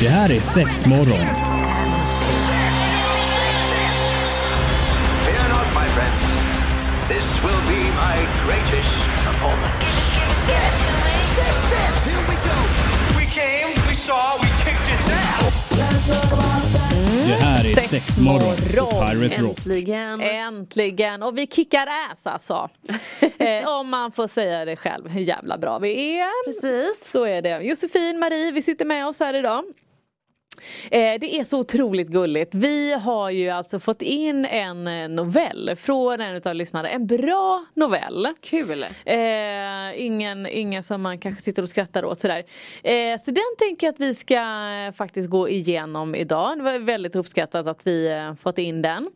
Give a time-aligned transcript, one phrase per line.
[0.00, 1.26] Det här är sex morgon.
[5.24, 6.36] Fear not, my friends.
[7.08, 8.16] This will be my
[8.46, 9.86] greatest performance.
[10.30, 10.72] Six,
[11.36, 12.14] six, six.
[12.14, 12.60] Here we go.
[13.18, 15.54] We came, we saw, we kicked its ass.
[17.26, 19.06] Det här är Sex morgon på.
[19.06, 19.58] Pirate Rock.
[19.58, 20.20] Äntligen.
[20.20, 21.22] Äntligen!
[21.22, 22.68] Och vi kickar ass alltså.
[23.38, 26.46] eh, om man får säga det själv hur jävla bra vi är.
[26.46, 27.10] Precis.
[27.10, 27.60] Så är det.
[27.62, 29.64] Josefin, Marie, vi sitter med oss här idag.
[30.90, 32.54] Eh, det är så otroligt gulligt.
[32.54, 36.88] Vi har ju alltså fått in en eh, novell från en utav lyssnarna.
[36.88, 38.28] En bra novell.
[38.40, 38.86] Kul.
[39.04, 39.18] Eh,
[39.96, 42.44] ingen, ingen som man kanske sitter och skrattar åt sådär.
[43.18, 44.44] Så den tänker jag att vi ska
[44.96, 46.58] faktiskt gå igenom idag.
[46.58, 49.10] Det var väldigt uppskattat att vi fått in den.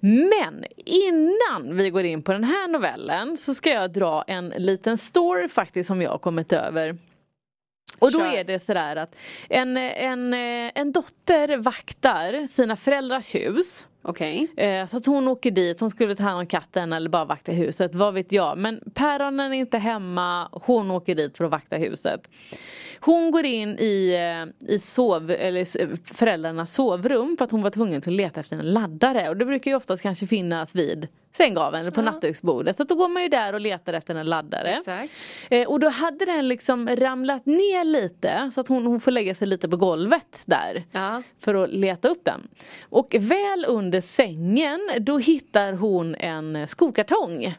[0.00, 4.98] Men innan vi går in på den här novellen så ska jag dra en liten
[4.98, 6.96] story faktiskt som jag har kommit över.
[7.98, 8.32] Och då Kör.
[8.32, 9.16] är det sådär att
[9.48, 13.86] en, en, eh, en dotter vaktar sina föräldrars hus.
[14.02, 14.48] Okej.
[14.56, 17.52] Eh, Så att hon åker dit, hon skulle ta hand om katten eller bara vakta
[17.52, 18.58] huset, vad vet jag.
[18.58, 22.30] Men päronen är inte hemma, hon åker dit för att vakta huset.
[23.00, 24.14] Hon går in i,
[24.68, 25.64] eh, i sov, eller
[26.14, 29.28] föräldrarnas sovrum för att hon var tvungen att leta efter en laddare.
[29.28, 32.76] Och det brukar ju oftast kanske finnas vid sänggaveln eller på nattduksbordet.
[32.76, 34.68] Så då går man ju där och letar efter en laddare.
[34.76, 35.12] Exakt.
[35.50, 39.34] Eh, och då hade den liksom ramlat ner lite så att hon, hon får lägga
[39.34, 41.22] sig lite på golvet där Ja.
[41.40, 42.48] för att leta upp den.
[42.82, 47.54] Och väl under sängen då hittar hon en skokartong.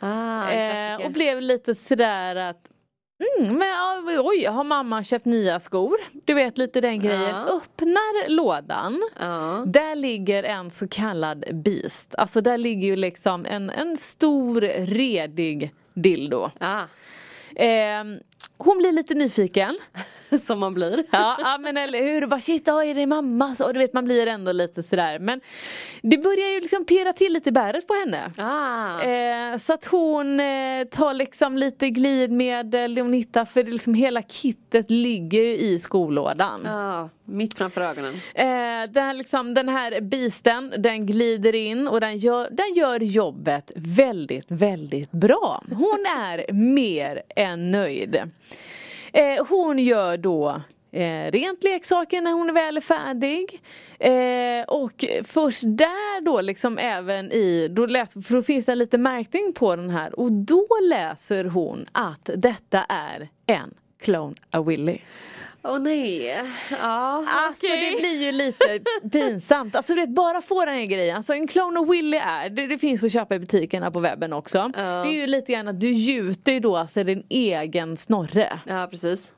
[0.00, 2.68] Ah, en Eh, och blev lite sådär att
[3.38, 5.96] Mm, men ja, oj, har mamma köpt nya skor?
[6.24, 7.30] Du vet lite den grejen.
[7.30, 7.56] Ja.
[7.56, 9.02] Öppnar lådan.
[9.18, 9.64] Ja.
[9.66, 12.14] Där ligger en så kallad beast.
[12.14, 16.50] Alltså där ligger ju liksom en, en stor redig dildo.
[16.60, 16.82] Ah.
[17.56, 18.04] Eh,
[18.58, 19.78] hon blir lite nyfiken.
[20.40, 21.04] Som man blir.
[21.10, 23.54] Ja, men eller hur, bara shit, ja, är det mamma?
[23.54, 25.18] Så, du vet man blir ändå lite sådär.
[25.18, 25.40] Men
[26.02, 28.32] det börjar ju liksom pirra till lite i bäret på henne.
[28.36, 29.02] Ah.
[29.02, 34.22] Eh, så att hon eh, tar liksom lite glidmedel, hon hittar för det liksom hela
[34.22, 36.60] kittet ligger i skolådan.
[36.64, 38.14] Ja, mitt framför ögonen.
[38.34, 38.46] Eh,
[38.92, 43.72] den, här liksom, den här bisten den glider in och den gör, den gör jobbet
[43.76, 45.62] väldigt, väldigt bra.
[45.70, 48.31] Hon är mer än nöjd.
[49.12, 50.62] Eh, hon gör då
[50.94, 53.62] Eh, rent leksaker när hon är väl är färdig.
[53.98, 58.98] Eh, och först där då liksom även i, då läs, för då finns det lite
[58.98, 64.98] märkning på den här och då läser hon att detta är en Clone a Willy.
[65.64, 66.42] Åh nej.
[66.70, 67.90] Ja, Alltså okej.
[67.90, 68.80] det blir ju lite
[69.12, 69.76] pinsamt.
[69.76, 71.16] Alltså du vet bara få den här grejen.
[71.16, 74.32] Alltså en Clone of Willy är, det, det finns att köpa i butikerna på webben
[74.32, 74.58] också.
[74.76, 74.82] Ja.
[74.82, 78.60] Det är ju lite grann att du gjuter ju då alltså din egen snorre.
[78.66, 79.34] Ja, precis.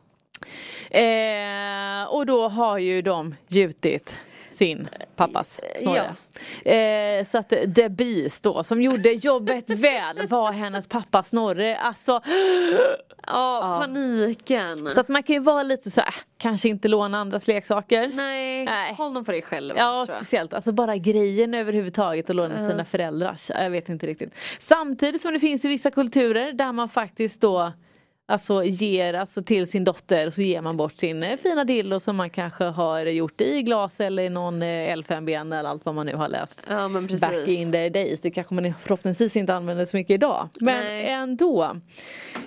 [0.91, 4.19] Eh, och då har ju de gjutit
[4.55, 6.15] sin pappas snorre.
[6.65, 11.77] Eh, så att The Beast då som gjorde jobbet väl var hennes pappas snorre.
[11.77, 12.21] Alltså
[13.27, 14.79] Ja, paniken.
[14.79, 18.11] så att man kan ju vara lite så här, kanske inte låna andras leksaker.
[18.15, 18.95] Nej, Nej.
[18.95, 19.75] håll dem för dig själv.
[19.79, 24.35] Ja speciellt, alltså bara grejen överhuvudtaget att låna sina föräldrars, jag vet inte riktigt.
[24.59, 27.73] Samtidigt som det finns i vissa kulturer där man faktiskt då
[28.27, 32.17] Alltså ger alltså till sin dotter så ger man bort sin eh, fina dildo som
[32.17, 36.07] man kanske har gjort i glas eller i någon eh, elfenben eller allt vad man
[36.07, 36.67] nu har läst.
[36.69, 37.21] Ja, men precis.
[37.21, 40.49] Back in the days, det kanske man förhoppningsvis inte använder så mycket idag.
[40.61, 41.09] Men Nej.
[41.09, 41.77] ändå.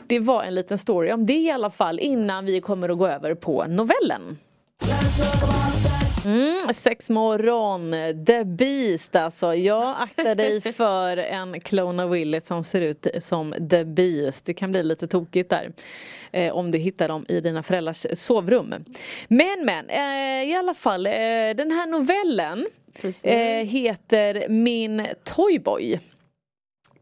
[0.07, 3.07] Det var en liten story om det i alla fall innan vi kommer att gå
[3.07, 4.37] över på novellen.
[6.25, 7.91] Mm, sex morgon,
[8.25, 9.55] The Beast alltså.
[9.55, 14.45] Jag aktar dig för en Clone of Willy som ser ut som The Beast.
[14.45, 15.71] Det kan bli lite tokigt där.
[16.31, 18.73] Eh, om du hittar dem i dina föräldrars sovrum.
[19.27, 21.05] Men men, eh, i alla fall.
[21.05, 21.11] Eh,
[21.55, 22.67] den här novellen
[23.23, 25.99] eh, heter Min Toyboy.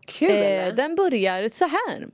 [0.06, 0.30] Kul.
[0.30, 2.08] Eh, den börjar så här.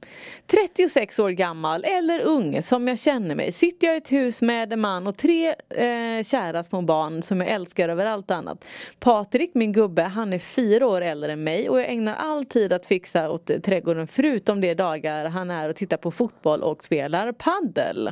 [0.48, 3.52] 36 år gammal eller ung som jag känner mig.
[3.52, 7.42] Sitter jag i ett hus med en man och tre eh, kära små barn som
[7.42, 8.66] jag älskar över allt annat.
[9.00, 12.74] Patrik, min gubbe, han är fyra år äldre än mig och jag ägnar all tid
[12.74, 17.32] att fixa åt trädgården förutom de dagar han är och tittar på fotboll och spelar
[17.32, 18.12] paddel.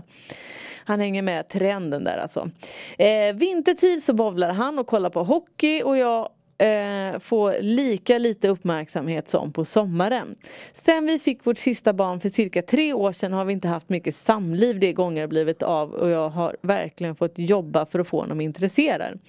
[0.90, 2.50] Han hänger med trenden där alltså.
[2.98, 6.30] Eh, vintertid så bowlar han och kollar på hockey och jag
[6.60, 10.36] eh, få lika lite uppmärksamhet som på sommaren.
[10.74, 13.90] Sen vi fick vårt sista barn för cirka tre år sedan har vi inte haft
[13.90, 18.08] mycket samliv de gånger det blivit av och jag har verkligen fått jobba för att
[18.08, 19.20] få honom intresserad.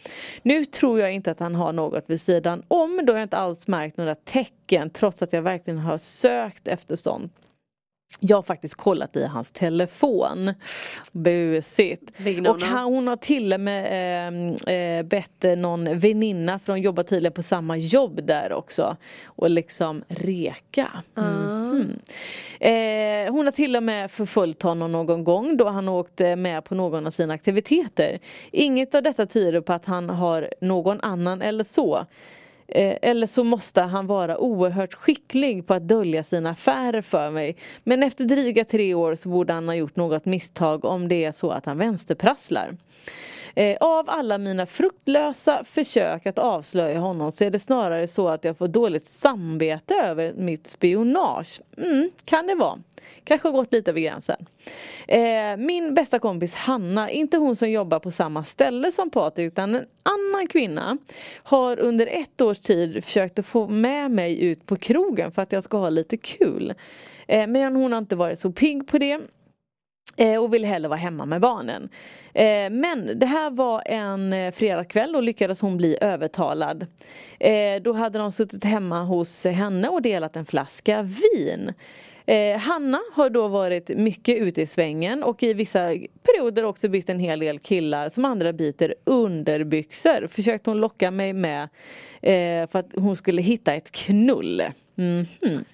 [0.42, 3.66] Nu tror jag inte att han har något vid sidan om då jag inte alls
[3.66, 7.32] märkt några tecken trots att jag verkligen har sökt efter sånt.
[8.20, 10.54] Jag har faktiskt kollat i hans telefon.
[11.12, 12.12] Busigt.
[12.48, 17.32] Och hon har till och med eh, bett eh, någon väninna för hon jobbar tydligen
[17.32, 18.96] på samma jobb där också.
[19.24, 20.88] Och liksom reka.
[21.14, 22.00] Mhm.
[22.60, 26.74] Eh, hon har till och med förföljt honom någon gång då han åkte med på
[26.74, 28.18] någon av sina aktiviteter.
[28.50, 32.06] Inget av detta tyder på att han har någon annan eller så.
[32.72, 37.56] Eh, eller så måste han vara oerhört skicklig på att dölja sina affärer för mig.
[37.84, 41.32] Men efter dryga tre år så borde han ha gjort något misstag om det är
[41.32, 42.76] så att han vänsterprasslar.
[43.54, 48.44] Eh, Av alla mina fruktlösa försök att avslöja honom så är det snarare så att
[48.44, 51.60] jag får dåligt samvete över mitt spionage.
[51.76, 52.78] Mm, kan det vara.
[53.24, 54.46] Kanske har gått lite över gränsen.
[55.08, 59.74] Eh, min bästa kompis Hanna, inte hon som jobbar på samma ställe som Patrik utan
[59.74, 60.98] en annan kvinna
[61.42, 65.52] har under ett års tid försökt att få med mig ut på krogen för att
[65.52, 66.74] jag ska ha lite kul.
[67.28, 69.20] Eh, men hon har inte varit så pigg på det.
[70.20, 71.88] Eh, och vill hellre vara hemma med barnen.
[72.34, 76.86] Eh, men det här var en eh, fredagkväll och lyckades hon bli övertalad.
[77.82, 81.72] Då hade de suttit hemma hos henne och delat en flaska vin.
[82.60, 85.80] Hanna har då varit mycket ute i svängen och i vissa
[86.22, 90.26] perioder också bytt en hel del killar som andra byter underbyxor.
[90.26, 91.68] Försökte hon locka mig med
[92.70, 94.62] för att hon skulle hitta ett knull.
[95.00, 95.64] Mm -hmm.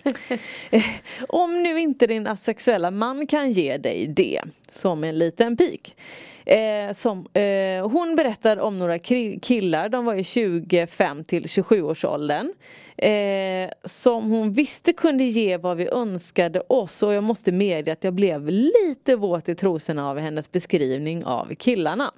[1.29, 5.97] Om nu inte din asexuella man kan ge dig det som en liten pik.
[6.45, 8.99] Eh, som, eh, hon berättar om några
[9.43, 12.53] killar, de var i 25 till 27 års åldern.
[12.97, 18.05] Eh, som hon visste kunde ge vad vi önskade oss och jag måste medge att
[18.05, 22.13] jag blev lite våt i trosorna av hennes beskrivning av killarna.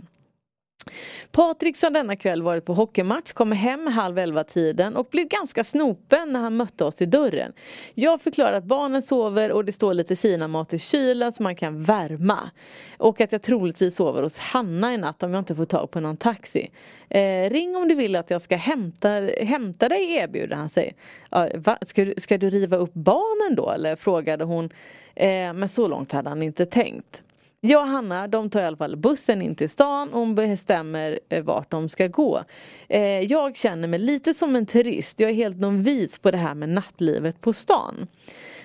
[1.32, 5.64] Patrik som denna kväll varit på hockeymatch kommer hem halv elva tiden och blev ganska
[5.64, 7.52] snopen när han mötte oss i dörren.
[7.94, 11.82] Jag förklarar att barnen sover och det står lite kinamat i kylen som man kan
[11.82, 12.50] värma.
[12.98, 16.00] Och att jag troligtvis sover hos Hanna i natt om jag inte får tag på
[16.00, 16.70] någon taxi.
[17.10, 19.08] Eh, ring om du vill att jag ska hämta,
[19.42, 20.94] hämta dig erbjuder han sig.
[21.30, 21.78] Ja, va?
[21.82, 24.70] Ska, du, ska du riva upp barnen då eller frågade hon.
[25.14, 27.22] Eh, men så långt hade han inte tänkt.
[27.60, 31.20] Jag och Hanna de tar i alla fall bussen in till stan och hon bestämmer
[31.28, 32.44] eh, vart de ska gå.
[32.88, 35.20] Eh, jag känner mig lite som en turist.
[35.20, 38.06] Jag är helt novis på det här med nattlivet på stan.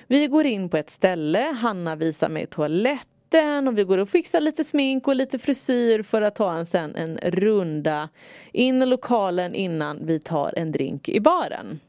[0.07, 4.41] Vi går in på ett ställe, Hanna visar mig toaletten och vi går och fixar
[4.41, 8.09] lite smink och lite frisyr för att ta en, sen en runda
[8.51, 11.79] in i lokalen innan vi tar en drink i baren.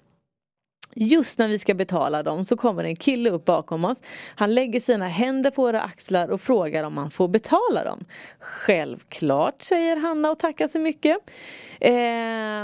[0.95, 4.03] Just när vi ska betala dem så kommer en kille upp bakom oss.
[4.35, 8.05] Han lägger sina händer på våra axlar och frågar om han får betala dem.
[8.39, 11.19] Självklart, säger Hanna och tackar så mycket.
[11.81, 12.63] Eh,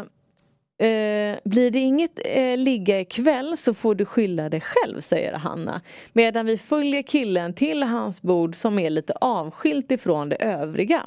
[0.89, 5.81] eh, blir det inget eh, ligga ikväll så får du skylla dig själv, säger Hanna.
[6.13, 11.03] Medan vi följer killen till hans bord som är lite avskilt ifrån det övriga.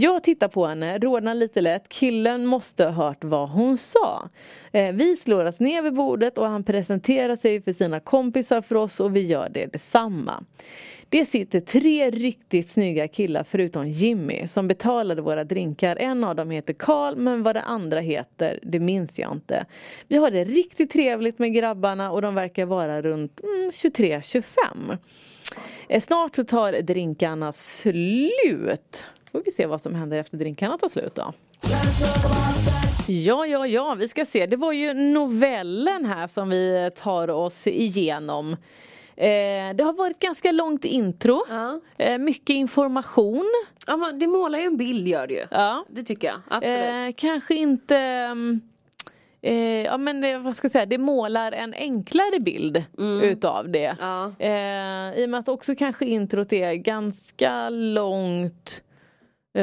[0.00, 1.88] Jag tittar på henne, rodnar lite lätt.
[1.88, 4.28] Killen måste ha hört vad hon sa.
[4.72, 8.74] Eh, vi slår oss ner vid bordet och han presenterar sig för sina kompisar för
[8.74, 10.44] oss och vi gör det detsamma.
[11.08, 15.96] Det sitter tre riktigt snygga killar förutom Jimmy som betalade våra drinkar.
[15.96, 19.66] En av dem heter Karl men vad det andra heter det minns jag inte.
[20.08, 24.98] Vi har det riktigt trevligt med grabbarna och de verkar vara runt mm, 23-25.
[25.88, 29.06] Eh, snart så tar drinkarna slut.
[29.38, 31.32] Får vi se vad som händer efter drinkarna tar slut då.
[33.08, 34.46] Ja, ja, ja, vi ska se.
[34.46, 38.52] Det var ju novellen här som vi tar oss igenom.
[39.16, 41.44] Eh, det har varit ganska långt intro.
[41.48, 41.80] Ja.
[41.98, 43.52] Eh, mycket information.
[43.86, 45.46] Ja, men det målar ju en bild gör det ju.
[45.50, 45.84] Ja.
[45.88, 47.08] Det tycker jag, absolut.
[47.08, 48.60] Eh, kanske inte mm,
[49.84, 52.84] ja men vad ska jag säga, det målar en enklare bild
[53.22, 53.96] utav det.
[54.00, 54.26] Ja.
[55.16, 58.82] I och med att också kanske introt är ganska långt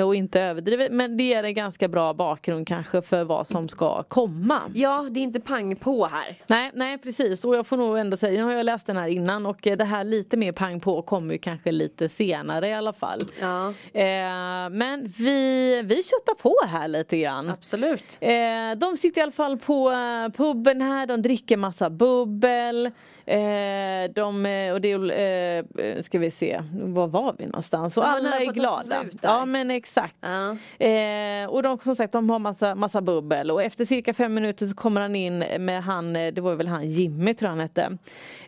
[0.04, 4.04] och inte överdrivet men det ger en ganska bra bakgrund kanske för vad som ska
[4.04, 4.62] komma.
[4.74, 6.36] Ja, det är inte pang på här.
[6.48, 9.08] Nej, nej precis och jag får nog ändå säga, nu har jag läst den här
[9.08, 12.74] innan och eh, det här lite mer pang på kommer ju kanske lite senare i
[12.74, 13.24] alla fall.
[13.40, 13.68] Ja.
[13.94, 17.50] Eh, men vi, vi köttar på här lite grann.
[17.50, 18.18] Absolut.
[18.22, 18.32] Eh,
[18.78, 22.92] de sitter i alla fall på eh, puben här, de dricker massa bubbel.
[23.28, 27.98] Eh, de, eh, och det eh, ska vi se, var var vi någonstans?
[27.98, 29.06] Och alla är glada.
[29.22, 30.16] Ja men exakt.
[30.20, 30.58] Ja.
[30.86, 34.66] Eh, och de som sagt de har massa, massa bubbel och efter cirka fem minuter
[34.66, 37.98] så kommer han in med han, eh, det var väl han Jimmy tror han hette.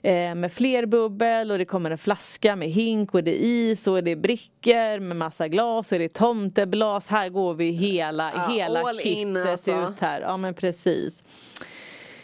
[0.01, 3.87] Eh, med fler bubbel och det kommer en flaska med hink och det är is
[3.87, 7.07] och det är brickor med massa glas och det är tomteblas.
[7.07, 9.71] Här går vi hela, Ja, hela kittet alltså.
[9.71, 10.21] ut här.
[10.21, 11.23] Ja men precis.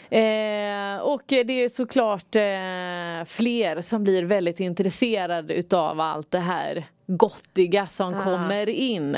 [0.10, 6.86] Eh, och det är såklart eh, fler som blir väldigt intresserade utav allt det här
[7.18, 8.24] gottiga som Ah.
[8.24, 9.18] kommer in.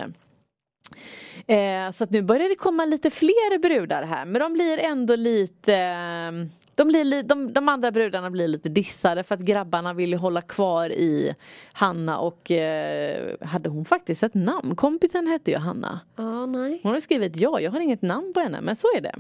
[1.48, 5.16] Eh, så att nu börjar det komma lite fler brudar här men de blir ändå
[5.16, 6.32] lite eh,
[6.76, 10.42] de, blir li, de, de andra brudarna blir lite dissade för att grabbarna vill hålla
[10.42, 11.36] kvar i
[11.74, 14.76] Hanna och eh, hade hon faktiskt ett namn?
[14.76, 16.00] Kompisen hette ju Hanna.
[16.16, 16.80] Ja, nej.
[16.84, 19.16] Hon har skrivit ja, jag har inget namn på henne men så är det.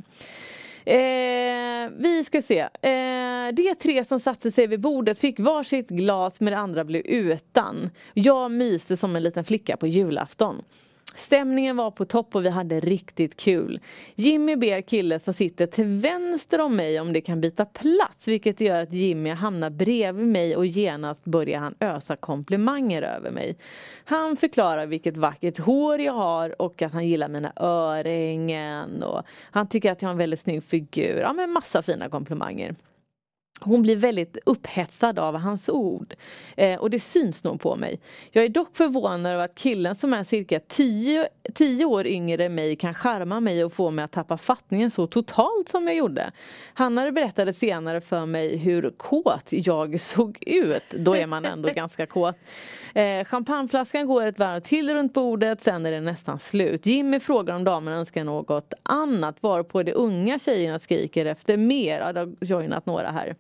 [0.86, 2.60] Eh, vi ska se.
[2.60, 7.01] Eh, de tre som satte sig vid bordet fick varsitt glas men det andra blev
[7.06, 7.89] utan.
[8.13, 10.62] Jag myste som en liten flicka på julafton.
[11.15, 13.79] Stämningen var på topp och vi hade riktigt kul.
[14.15, 18.62] Jimmy ber killen som sitter till vänster om mig om det kan byta plats vilket
[18.62, 23.57] gör att Jimmy hamnar bredvid mig och genast börjar han ösa komplimanger över mig.
[24.05, 29.67] Han förklarar vilket vackert hår jag har och att han gillar mina örhängen och han
[29.67, 31.19] tycker att jag har en väldigt snygg figur.
[31.19, 32.75] Ja men massa fina komplimanger.
[33.59, 36.13] Hon blir väldigt upphetsad av hans ord.
[36.57, 38.00] Eh, och det syns nog på mig.
[38.31, 42.55] Jag är dock förvånad över att killen som är cirka 10 tio år yngre än
[42.55, 46.31] mig kan charma mig och få mig att tappa fattningen så totalt som jag gjorde.
[46.74, 50.83] Hanna berättade senare för mig hur kåt jag såg ut.
[50.89, 52.35] Då är man ändå ganska kåt.
[52.93, 56.85] Eh, champagneflaskan går ett varv till runt bordet, sen är det nästan slut.
[56.85, 62.00] Jimmy frågar om damerna önskar något annat varpå de unga tjejerna skriker efter mer.
[62.00, 63.35] Ja, det har joinat några här.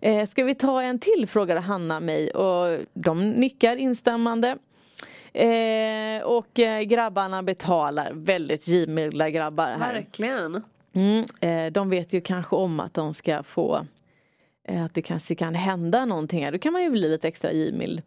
[0.00, 4.56] Eh, ska vi ta en till frågade Hanna mig och de nickar instämmande.
[5.32, 9.94] Eh, och eh, grabbarna betalar, väldigt givmilda grabbar här.
[9.94, 10.62] Verkligen.
[10.92, 13.86] Mm, eh, de vet ju kanske om att de ska få
[14.68, 16.52] att det kanske kan hända någonting här.
[16.52, 18.02] Då kan man ju bli lite extra givmild.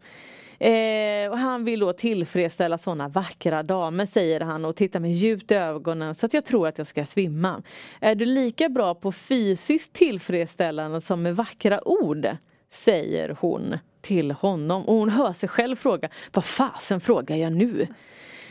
[0.60, 5.50] Eh, och han vill då tillfredsställa sådana vackra damer säger han och tittar med djupt
[5.50, 7.62] i ögonen så att jag tror att jag ska svimma.
[8.00, 12.28] Är du lika bra på fysiskt tillfredsställande som med vackra ord?
[12.70, 17.86] Säger hon till honom och hon hör sig själv fråga Vad fasen frågar jag nu?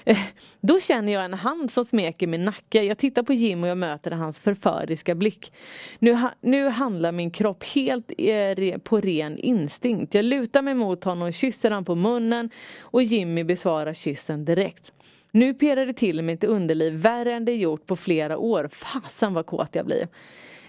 [0.06, 0.18] Eh,
[0.62, 2.84] då känner jag en hand som smeker min nacke.
[2.84, 5.54] Jag tittar på Jim och jag möter hans förföriska blick.
[6.00, 10.14] Nu, nu handlar min kropp helt eh, på ren instinkt.
[10.14, 12.50] Jag lutar mig mot honom kysser han på munnen
[12.82, 14.92] och Jimmy besvarar kyssen direkt.
[15.32, 18.70] Nu pirrar det till i mitt underliv värre än det gjort på flera år.
[18.72, 20.08] Fasen vad kåt jag blir.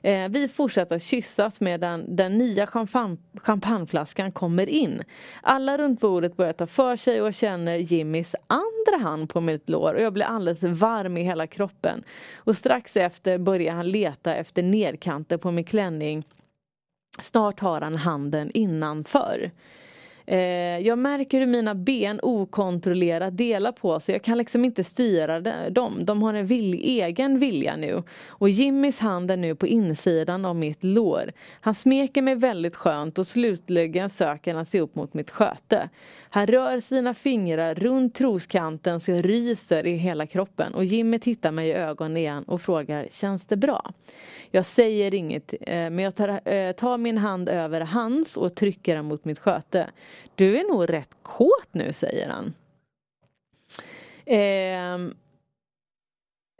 [0.02, 5.02] Eh, vi fortsätter att kyssas medan den nya champagne, champagneflaskan kommer in.
[5.42, 9.94] Alla runt bordet börjar ta för sig och känner Jimmys andra hand på mitt lår
[9.94, 12.04] och jag blir alldeles varm i hela kroppen.
[12.36, 16.24] Och strax efter börjar han leta efter nedkanter på min klänning.
[17.20, 19.50] Snart har han handen innanför.
[20.30, 24.14] Eh, jag märker hur mina ben okontrollerat delar på sig.
[24.14, 26.04] Jag kan liksom inte styra dem.
[26.04, 28.02] De har en vil egen vilja nu.
[28.26, 31.32] Och Jimmys hand är nu på insidan av mitt lår.
[31.60, 35.88] Han smeker mig väldigt skönt och slutligen söker han sig upp mot mitt sköte.
[36.32, 40.74] Han rör sina fingrar runt troskanten så jag ryser i hela kroppen.
[40.74, 43.92] Och Jimmy tittar mig i ögonen igen och frågar Känns det bra?
[44.50, 48.96] Jag säger inget eh, men jag tar, eh, tar min hand över hans och trycker
[48.96, 49.90] den mot mitt sköte.
[50.34, 52.54] Du är nog rätt kåt nu säger han.
[54.26, 55.14] Eh,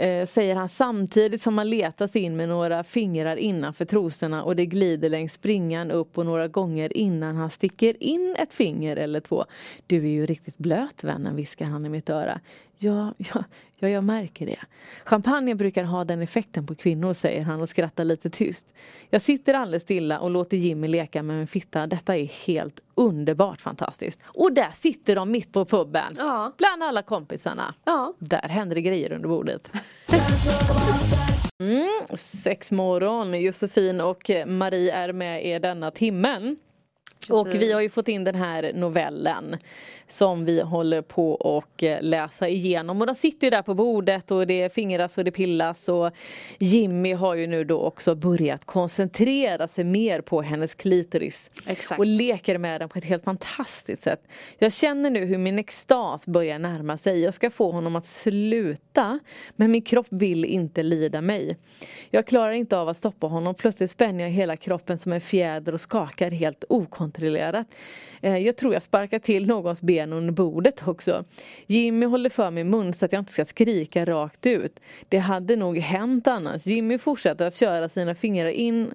[0.01, 4.57] eh, säger han samtidigt som han letar sig in med några fingrar innanför trosorna och
[4.57, 9.21] det glider längs springan upp och några gånger innan han sticker in ett finger eller
[9.21, 9.45] två.
[9.87, 12.41] Du är ju riktigt blöt vännen, viskar han i mitt öra.
[12.83, 13.45] Ja, ja,
[13.77, 14.59] ja, jag märker det.
[15.05, 18.75] Champagne brukar ha den effekten på kvinnor, säger han och skrattar lite tyst.
[19.11, 21.87] Jag sitter alldeles stilla och låter Jimmy leka med min fitta.
[21.87, 24.23] Detta är helt underbart fantastiskt.
[24.27, 26.15] Och där sitter de mitt på puben.
[26.17, 26.53] Ja.
[26.59, 27.75] Bland alla kompisarna.
[27.85, 28.15] Ja.
[28.19, 29.73] Där händer det grejer under bordet.
[31.61, 33.41] Mm, sex morgon.
[33.41, 36.57] Josefin och Marie är med er denna timmen.
[37.33, 39.57] Och vi har ju fått in den här novellen
[40.13, 44.31] som vi håller på och eh, läsa igenom och de sitter ju där på bordet
[44.31, 46.11] och det fingras och det pillas och
[46.59, 51.99] Jimmy har ju nu då också börjat koncentrera sig mer på hennes klitoris Exakt.
[51.99, 54.23] och leker med den på ett helt fantastiskt sätt.
[54.59, 57.23] Jag känner nu hur min extas börjar närma sig.
[57.23, 59.19] Jag ska få honom att sluta
[59.57, 61.57] men min kropp vill inte lida mig.
[62.11, 63.55] Jag klarar inte av att stoppa honom.
[63.55, 67.20] Plötsligt spänner jag hela kroppen som en fjäder och skakar helt okontrollerat.
[68.23, 71.25] Eh, Jag tror jag sparkar till någons ben under bordet också.
[71.67, 74.81] Jimmy håller för min mun så att jag inte ska skrika rakt ut.
[75.09, 76.67] Det hade nog hänt annars.
[76.67, 78.95] Jimmy fortsätter att köra sina fingrar in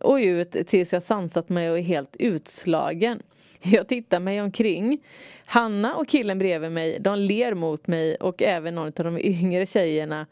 [0.00, 3.22] och ut tills jag sansat mig och är helt utslagen.
[3.62, 4.98] Jag tittar mig omkring.
[5.46, 9.66] Hanna och killen bredvid mig, de ler mot mig och även någon av de yngre
[9.66, 10.26] tjejerna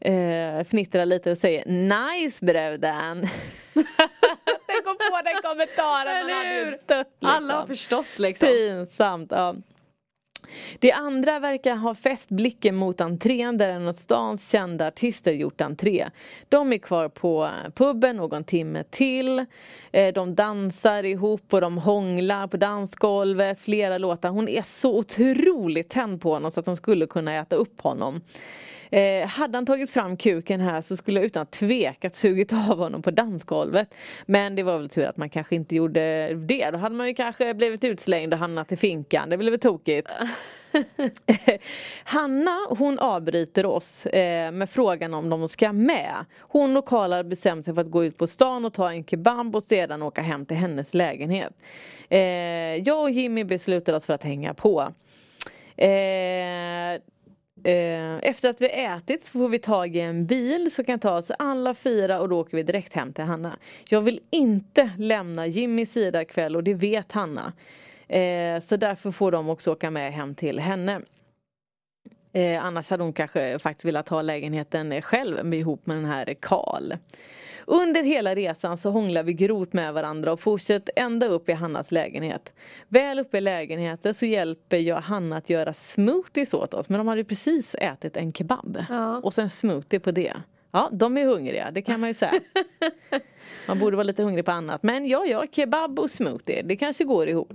[0.00, 3.28] eh, fnittrar lite och säger Nice bruden.
[4.84, 7.28] Tänk om på den kommentaren, man Eller hade ju dött liksom.
[7.28, 8.48] Alla har förstått liksom.
[8.48, 9.54] Pinsamt, ja.
[10.78, 15.60] Det andra verkar ha fäst blicken mot entrén där en av stans kända artister gjort
[15.60, 16.10] entré.
[16.48, 19.46] De är kvar på puben någon timme till.
[19.92, 24.28] Eh, De dansar ihop och de hånglar på dansgolvet, flera låtar.
[24.28, 28.20] Hon är så otroligt tänd på honom så att de skulle kunna äta upp honom.
[28.90, 33.02] Eh, hade han tagit fram kuken här så skulle jag utan tvekat sugit av honom
[33.02, 33.94] på dansgolvet.
[34.26, 36.70] Men det var väl tur att man kanske inte gjorde det.
[36.70, 39.30] Då hade man ju kanske blivit utslängd och hamnat i finkan.
[39.30, 40.16] Det blev väl tokigt.
[42.04, 46.24] Hanna hon avbryter oss eh, med frågan om de ska med.
[46.40, 49.04] Hon och Karl har bestämt sig för att gå ut på stan och ta en
[49.04, 51.52] kebab och sedan åka hem till hennes lägenhet.
[52.08, 52.18] Eh,
[52.76, 54.92] jag och Jimmy beslutade oss för att hänga på.
[55.76, 57.00] Eh,
[57.64, 61.16] Eh, efter att vi ätit så får vi tag i en bil som kan ta
[61.16, 63.56] oss alla fyra och då åker vi direkt hem till Hanna.
[63.88, 67.52] Jag vill inte lämna Jimmys sida ikväll och det vet Hanna.
[68.08, 71.00] Eh, så därför får de också åka med hem till henne.
[72.32, 76.34] Eh, annars hade hon kanske faktiskt velat ha lägenheten själv med, ihop med den här
[76.40, 76.92] Karl.
[77.66, 81.92] Under hela resan så hånglar vi grovt med varandra och fortsätter ända upp i Hannas
[81.92, 82.54] lägenhet.
[82.88, 87.08] Väl uppe i lägenheten så hjälper jag Hanna att göra smoothies åt oss men de
[87.08, 88.84] hade precis ätit en kebab.
[88.88, 89.16] Ja.
[89.16, 90.32] Och sen smoothie på det.
[90.72, 92.32] Ja, de är hungriga, det kan man ju säga.
[93.68, 94.82] Man borde vara lite hungrig på annat.
[94.82, 97.52] Men ja, ja, kebab och smoothie, det kanske går ihop.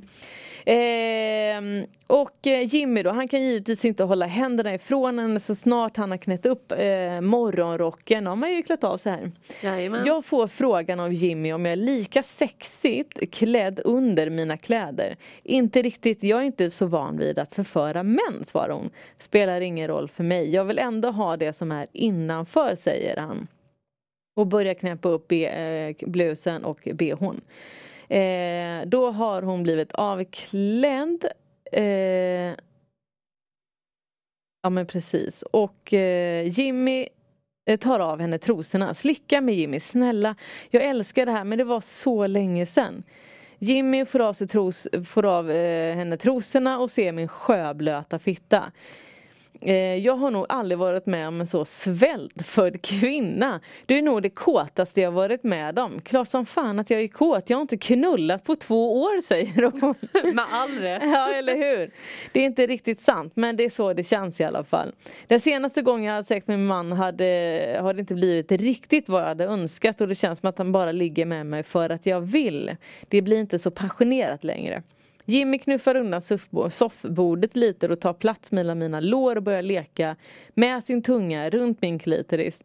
[0.65, 5.97] Ehm, och eh, Jimmy då, han kan givetvis inte hålla händerna ifrån henne så snart
[5.97, 8.27] han har knätt upp eh, morgonrocken.
[8.27, 9.31] Har ju klätt av sig här.
[9.63, 10.05] Jajamän.
[10.05, 15.15] Jag får frågan av Jimmy om jag är lika sexigt klädd under mina kläder.
[15.43, 18.89] Inte riktigt, jag är inte så van vid att förföra män, svarar hon.
[19.19, 23.47] Spelar ingen roll för mig, jag vill ändå ha det som är innanför, säger han.
[24.35, 27.41] Och börjar knäppa upp be, eh, blusen och bhn.
[28.09, 31.25] Eh, då har hon blivit avklädd.
[31.71, 32.53] Eh,
[34.63, 35.41] ja men precis.
[35.41, 37.07] Och eh, Jimmy
[37.65, 38.93] eh, tar av henne trosorna.
[38.93, 40.35] Slicka med Jimmy, snälla.
[40.69, 43.03] Jag älskar det här men det var så länge sedan.
[43.59, 48.71] Jimmy får av, sig tros, får av eh, henne trosorna och ser min sjöblöta fitta.
[49.61, 53.59] Eh, jag har nog aldrig varit med om en så svältfödd kvinna.
[53.85, 55.99] Det är nog det kåtaste jag varit med om.
[55.99, 57.49] Klart som fan att jag är kåt.
[57.49, 59.95] Jag har inte knullat på två år säger hon.
[60.35, 61.01] Med all rätt.
[61.15, 61.91] Ja, eller hur?
[62.31, 64.91] Det är inte riktigt sant, men det är så det känns i alla fall.
[65.27, 67.25] Den senaste gången jag hade sex med min man hade,
[67.81, 70.71] har det inte blivit riktigt vad jag hade önskat och det känns som att han
[70.71, 72.75] bara ligger med mig för att jag vill.
[73.07, 74.83] Det blir inte så passionerat längre.
[75.25, 76.21] Jimmy knuffar undan
[76.71, 80.15] soffbordet lite och tar plats mellan mina lår och börjar leka
[80.53, 82.63] med sin tunga runt min klitoris.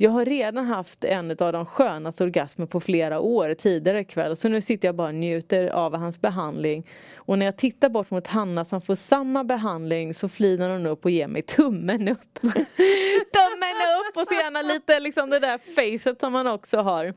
[0.00, 4.48] Jag har redan haft en av de skönaste orgasmer på flera år tidigare ikväll så
[4.48, 6.86] nu sitter jag bara och njuter av hans behandling.
[7.14, 11.04] Och när jag tittar bort mot Hanna som får samma behandling så flinar hon upp
[11.04, 12.34] och ger mig tummen upp.
[12.42, 17.04] tummen upp och så gärna lite liksom det där facet som man också har.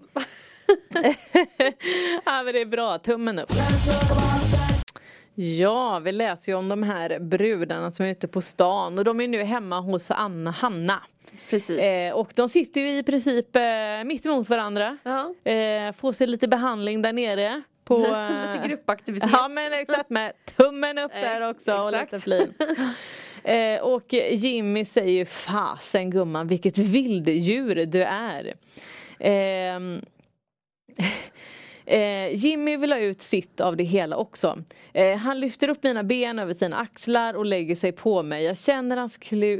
[2.25, 3.51] ja men det är bra, tummen upp.
[5.41, 9.21] Ja, vi läser ju om de här brudarna som är ute på stan och de
[9.21, 11.01] är nu hemma hos Anna Hanna.
[11.49, 11.79] Precis.
[11.79, 13.61] Eh, och de sitter ju i princip eh,
[14.05, 14.97] mitt emot varandra.
[15.03, 15.51] Ja.
[15.51, 17.61] Eh, får sig lite behandling där nere.
[17.83, 17.97] På,
[18.53, 19.29] Lite gruppaktivitet.
[19.33, 22.11] Ja men exakt med tummen upp där Eh, också och exakt.
[22.11, 22.53] lite flin.
[23.43, 28.53] Eh, och Jimmy säger ju fasen gumman vilket vilddjur du är.
[29.19, 30.01] Ehm,
[31.85, 34.57] Eh, Jimmy vill ha ut sitt av det hela också.
[34.93, 38.43] Eh, han lyfter upp mina ben över sina axlar och lägger sig på mig.
[38.43, 39.17] Jag känner hans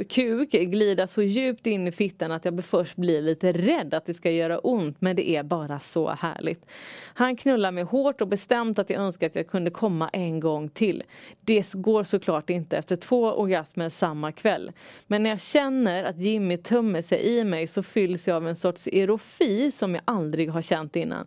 [0.08, 4.14] kuk glida så djupt in i fittan att jag först blir lite rädd att det
[4.14, 6.66] ska göra ont men det är bara så härligt.
[7.14, 10.68] Han knullar mig hårt och bestämt att jag önskar att jag kunde komma en gång
[10.68, 11.02] till.
[11.40, 14.72] Det går såklart inte efter två orgasmer samma kväll.
[15.06, 18.56] Men när jag känner att Jimmy tömmer sig i mig så fylls jag av en
[18.56, 21.26] sorts erofi som jag aldrig har känt innan.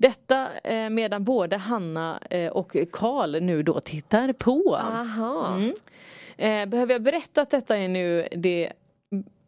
[0.00, 4.76] Detta eh, medan både Hanna eh, och Karl nu då tittar på.
[4.76, 5.56] Aha.
[5.56, 5.74] Mm.
[6.36, 8.72] Eh, behöver jag berätta att detta är nu det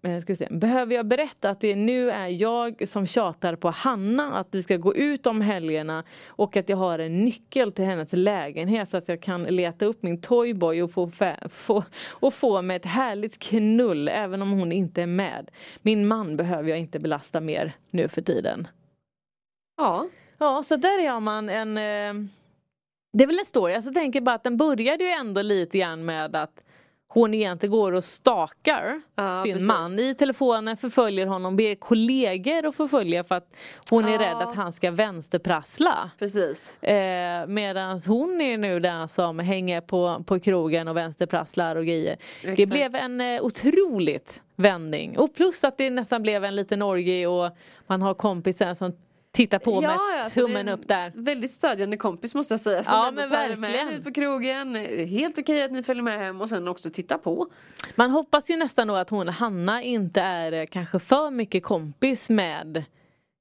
[0.02, 0.48] eh, vi se.
[0.50, 4.76] Behöver jag berätta att det nu är jag som tjatar på Hanna att vi ska
[4.76, 9.08] gå ut om helgerna och att jag har en nyckel till hennes lägenhet så att
[9.08, 11.10] jag kan leta upp min toyboy och få,
[11.50, 15.50] få, och få med ett härligt knull även om hon inte är med.
[15.82, 18.68] Min man behöver jag inte belasta mer nu för tiden.
[19.76, 20.08] Ja.
[20.42, 21.76] Ja, så där har man en...
[21.78, 22.24] Eh,
[23.12, 23.74] det är väl en story.
[23.74, 26.64] Alltså, Jag tänker bara att den började ju ändå lite grann med att
[27.08, 29.68] hon egentligen går och stakar Ja, sin precis.
[29.68, 33.56] man i telefonen, förföljer honom, ber kollegor att förfölja för att
[33.90, 34.18] hon är Ja.
[34.20, 36.10] rädd att han ska vänsterprassla.
[36.18, 36.82] Precis.
[36.82, 42.16] Eh, Medan hon är nu den som hänger på, på krogen och vänsterprasslar och grejer.
[42.42, 42.70] Det Exakt.
[42.70, 45.18] blev en eh, otroligt vändning.
[45.18, 48.92] Och plus att det nästan blev en liten orgie och man har kompisen som
[49.32, 51.12] tittar på med alltså, tummen upp där.
[51.14, 52.82] Väldigt stödjande kompis måste jag säga.
[52.82, 53.86] Som Ja, men er verkligen.
[53.86, 54.74] Med ut på krogen.
[55.06, 57.46] Helt okej att ni följer med hem och sen också tittar på.
[57.94, 62.30] Man hoppas ju nästan då att hon, Hanna, inte är eh, kanske för mycket kompis
[62.30, 62.84] med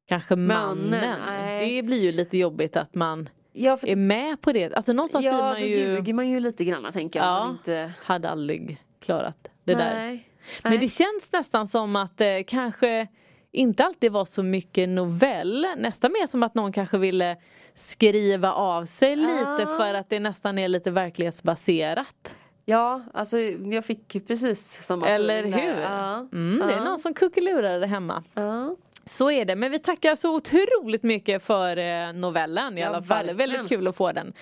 [0.07, 0.89] kanske mannen.
[0.89, 1.69] Mannen.
[1.69, 4.73] Det blir ju lite jobbigt att man Ja, för är med på det.
[4.73, 5.75] Alltså någonstans blir ja man då ju...
[5.75, 7.27] ljuger man ju lite grann tänker jag.
[7.27, 7.91] Ja, men Inte...
[8.03, 9.95] hade aldrig klarat det där.
[9.95, 10.29] Nej.
[10.63, 10.79] Men Nej.
[10.79, 13.07] det känns nästan som att eh, kanske
[13.51, 15.67] inte alltid var så mycket novell.
[15.77, 17.37] Nästan mer som att någon kanske ville
[17.75, 19.77] skriva av sig lite Ja.
[19.77, 22.35] för att det nästan är lite verklighetsbaserat.
[22.65, 25.81] Ja, alltså jag fick precis samma Eller hur?
[25.81, 26.27] Ja.
[26.33, 28.23] Mm, det är någon som kuckelurade hemma.
[28.33, 28.75] Ja.
[29.05, 33.03] Så är det, men vi tackar så otroligt mycket för eh, novellen i Ja, alla
[33.03, 33.29] fall.
[33.29, 33.67] Är Väldigt verkligen.
[33.79, 34.33] kul att få den.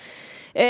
[0.54, 0.64] Eh,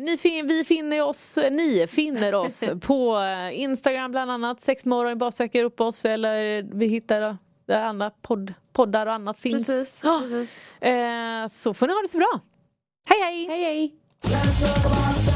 [0.00, 5.30] ni fin- vi finner oss, ni finner oss på eh, Instagram bland annat, sexmorgon, bara
[5.32, 9.66] söker upp oss eller vi hittar där andra podd, poddar och annat finns.
[9.66, 10.00] Precis.
[10.04, 10.22] Ja.
[10.28, 10.68] precis.
[10.80, 12.40] Eh, så får ni ha det så bra.
[13.06, 13.46] Hej hej!
[13.46, 15.33] Hej hej!